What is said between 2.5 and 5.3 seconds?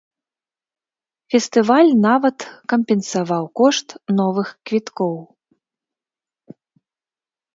кампенсаваў кошт новых квіткоў.